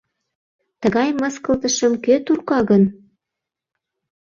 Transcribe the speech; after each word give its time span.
Тыгай 0.81 1.09
мыскылтышым 1.19 1.93
кӧ 2.05 2.15
турка 2.25 2.59
гын? 2.69 2.83